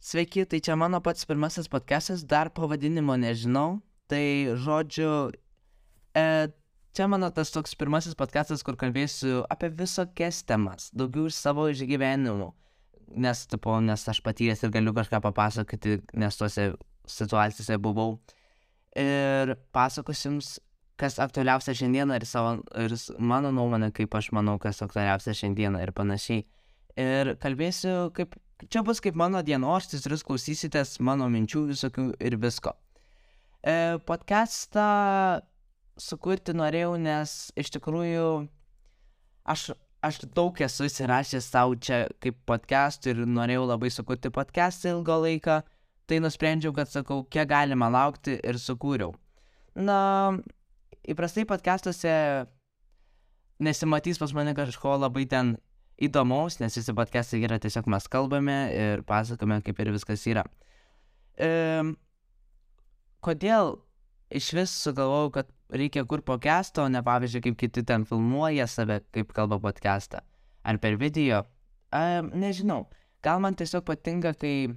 Sveiki, 0.00 0.46
tai 0.48 0.62
čia 0.64 0.78
mano 0.80 0.96
pats 1.04 1.26
pirmasis 1.28 1.66
podcastas, 1.68 2.22
dar 2.24 2.48
pavadinimo 2.56 3.18
nežinau. 3.20 3.82
Tai 4.08 4.56
žodžiu, 4.56 5.28
e, 6.16 6.22
čia 6.96 7.06
mano 7.06 7.28
tas 7.28 7.52
toks 7.52 7.76
pirmasis 7.76 8.16
podcastas, 8.16 8.64
kur 8.64 8.78
kalbėsiu 8.80 9.44
apie 9.52 9.68
visokias 9.68 10.40
temas, 10.48 10.88
daugiau 10.96 11.28
iš 11.28 11.36
savo 11.36 11.68
išgyvenimų. 11.68 12.48
Nes, 13.20 13.44
tipo, 13.52 13.76
nes 13.84 14.08
aš 14.08 14.22
patyręs 14.24 14.64
ir 14.64 14.72
galiu 14.72 14.96
kažką 14.96 15.20
papasakoti, 15.20 16.00
nes 16.16 16.40
tuose 16.40 16.70
situacijose 17.04 17.76
buvau. 17.76 18.16
Ir 18.96 19.58
pasakosiu 19.76 20.30
jums, 20.30 20.54
kas 20.96 21.20
aktualiausia 21.20 21.76
šiandieną 21.76 22.16
ir, 22.16 22.24
savo, 22.24 22.62
ir 22.72 22.96
mano 23.20 23.52
nuomonė, 23.52 23.92
kaip 23.92 24.16
aš 24.16 24.32
manau, 24.32 24.56
kas 24.56 24.80
aktualiausia 24.80 25.36
šiandieną 25.36 25.84
ir 25.84 25.92
panašiai. 25.92 26.46
Ir 26.96 27.36
kalbėsiu 27.42 28.14
kaip 28.16 28.40
Čia 28.68 28.82
bus 28.84 29.00
kaip 29.00 29.16
mano 29.16 29.40
dienoraštis 29.44 30.04
ir 30.04 30.14
jūs 30.16 30.24
klausysitės 30.26 30.98
mano 31.00 31.28
minčių 31.32 31.64
visokių 31.70 32.06
ir 32.20 32.36
visko. 32.42 32.74
E, 33.64 33.96
podcastą 34.04 35.40
sukurti 36.00 36.52
norėjau, 36.56 36.96
nes 37.00 37.52
iš 37.60 37.72
tikrųjų 37.76 38.26
aš, 39.48 39.70
aš 40.04 40.20
daug 40.36 40.60
esu 40.60 40.88
įsirašęs 40.88 41.48
savo 41.54 41.78
čia 41.80 42.02
kaip 42.20 42.36
podcastų 42.48 43.14
ir 43.14 43.24
norėjau 43.28 43.64
labai 43.70 43.92
sukurti 43.92 44.32
podcastą 44.34 44.96
ilgą 44.96 45.20
laiką. 45.24 45.60
Tai 46.10 46.18
nusprendžiau, 46.24 46.74
kad 46.74 46.90
sakau, 46.90 47.22
kiek 47.22 47.46
galima 47.48 47.86
laukti 47.86 48.34
ir 48.42 48.56
sukūriau. 48.58 49.12
Na, 49.78 50.34
įprastai 51.06 51.44
podcastuose 51.46 52.12
nesimatys 53.62 54.18
pas 54.18 54.32
mane 54.34 54.56
kažko 54.56 54.96
labai 54.98 55.28
ten 55.30 55.54
įdomaus, 56.00 56.58
nes 56.60 56.76
visi 56.78 56.94
podcastai 56.96 57.42
yra 57.44 57.58
tiesiog 57.60 57.88
mes 57.92 58.08
kalbame 58.10 58.58
ir 58.72 59.04
pasakome, 59.08 59.60
kaip 59.64 59.80
ir 59.82 59.92
viskas 59.94 60.24
yra. 60.30 60.44
E, 61.36 61.50
kodėl 63.24 63.76
iš 64.32 64.50
vis 64.56 64.74
sugalvojau, 64.84 65.32
kad 65.38 65.50
reikia 65.70 66.06
kur 66.08 66.24
podcast'o, 66.26 66.86
ne 66.88 67.02
pavyzdžiui, 67.04 67.44
kaip 67.48 67.58
kiti 67.60 67.84
ten 67.86 68.06
filmuoja 68.08 68.66
save, 68.70 69.00
kaip 69.14 69.34
kalba 69.36 69.60
podcast'ą. 69.62 70.22
Ar 70.64 70.78
per 70.80 70.96
video? 71.00 71.44
E, 71.92 72.22
nežinau. 72.32 72.86
Gal 73.24 73.42
man 73.44 73.56
tiesiog 73.58 73.84
patinka, 73.84 74.32
kai 74.38 74.70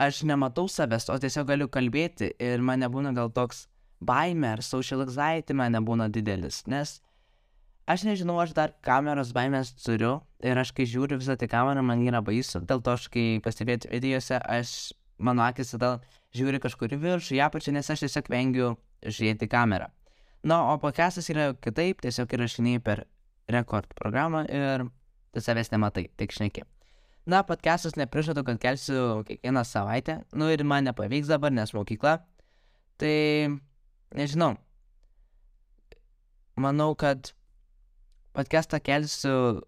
aš 0.00 0.22
nematau 0.28 0.68
savęs, 0.70 1.10
o 1.12 1.18
tiesiog 1.20 1.50
galiu 1.50 1.68
kalbėti 1.68 2.30
ir 2.40 2.64
man 2.64 2.80
nebūna 2.84 3.12
gal 3.16 3.32
toks 3.34 3.66
baime 4.00 4.54
ar 4.54 4.62
social 4.62 5.02
anxiety 5.02 5.56
man 5.58 5.74
nebūna 5.74 6.06
didelis, 6.12 6.62
nes 6.70 7.00
Aš 7.88 8.02
nežinau, 8.04 8.34
aš 8.36 8.50
dar 8.52 8.74
kameros 8.84 9.30
baimės 9.32 9.70
turiu 9.80 10.18
ir 10.44 10.58
aš 10.60 10.74
kai 10.76 10.84
žiūriu 10.84 11.16
visą 11.22 11.38
tą 11.40 11.46
kamerą, 11.48 11.80
man 11.80 12.02
yra 12.04 12.20
baisu. 12.20 12.60
Dėl 12.60 12.82
to 12.84 12.92
aš 12.92 13.06
kai 13.14 13.38
pastebėti 13.40 13.88
videose, 13.88 14.36
aš, 14.36 14.72
mano 15.16 15.40
akis 15.46 15.72
tada 15.72 15.94
žiūri 16.36 16.60
kažkur 16.60 16.92
į 16.92 16.98
viršų, 17.00 17.38
į 17.38 17.40
apačią, 17.46 17.72
nes 17.72 17.88
aš 17.88 18.02
tiesiog 18.04 18.28
vengiu 18.28 18.74
žiūrėti 19.00 19.48
kamerą. 19.48 19.86
Na, 20.44 20.58
o 20.68 20.74
podcastas 20.82 21.30
yra 21.32 21.54
kitaip, 21.56 22.02
tiesiog 22.04 22.34
įrašiniai 22.36 22.82
per 22.84 23.06
rekord 23.48 23.88
programą 23.96 24.44
ir 24.52 24.84
tu 25.32 25.40
savęs 25.40 25.72
nematai, 25.72 26.10
tik 26.20 26.36
šneki. 26.36 26.66
Na, 27.24 27.40
podcastas 27.48 27.96
neprižadu, 27.96 28.44
kad 28.44 28.60
kelsiu 28.60 29.24
kiekvieną 29.24 29.64
savaitę, 29.64 30.18
nu 30.36 30.52
ir 30.52 30.60
man 30.60 30.84
nepavyks 30.84 31.32
dabar, 31.32 31.56
nes 31.56 31.72
mokykla. 31.72 32.18
Tai, 33.00 33.16
nežinau. 34.12 34.58
Manau, 36.60 36.92
kad 36.92 37.32
podcastą 38.32 38.80
kelsiu 38.80 39.62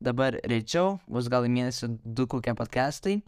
dabar 0.00 0.38
rečiau, 0.44 0.98
bus 1.10 1.28
gal 1.30 1.46
į 1.46 1.52
mėnesį 1.54 1.90
du 2.04 2.26
kokie 2.30 2.54
podcastai, 2.58 3.18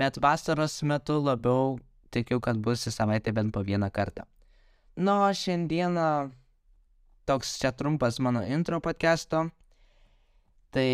bet 0.00 0.18
vasaros 0.22 0.80
metu 0.86 1.18
labiau 1.22 1.78
tikiu, 2.14 2.40
kad 2.40 2.60
bus 2.62 2.86
į 2.88 2.94
savaitę 2.94 3.34
bent 3.34 3.52
po 3.54 3.64
vieną 3.66 3.90
kartą. 3.92 4.24
Na, 4.96 5.24
o 5.26 5.32
šiandieną 5.34 6.30
toks 7.26 7.58
čia 7.58 7.72
trumpas 7.72 8.20
mano 8.20 8.44
intro 8.46 8.80
podcasto. 8.80 9.48
Tai 10.74 10.90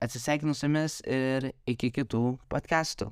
atsisveikinu 0.00 0.54
su 0.54 0.66
jumis 0.66 1.00
ir 1.02 1.50
iki 1.66 1.90
kitų 1.90 2.36
podcastų. 2.50 3.10